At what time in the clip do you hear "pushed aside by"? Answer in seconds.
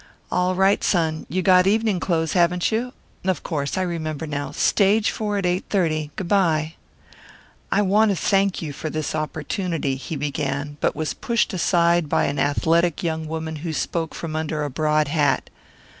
11.13-12.23